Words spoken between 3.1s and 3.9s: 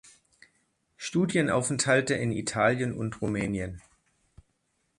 Rumänien.